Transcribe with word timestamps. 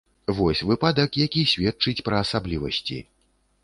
Вось 0.37 0.63
выпадак, 0.69 1.21
які 1.25 1.45
сведчыць 1.53 1.97
пра 2.09 2.23
асаблівасці. 2.25 3.03